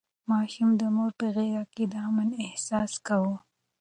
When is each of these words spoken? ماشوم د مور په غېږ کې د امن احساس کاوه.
ماشوم 0.29 0.69
د 0.79 0.81
مور 0.95 1.11
په 1.19 1.27
غېږ 1.35 1.65
کې 1.75 1.83
د 1.91 1.93
امن 2.07 2.29
احساس 2.45 2.91
کاوه. 3.05 3.35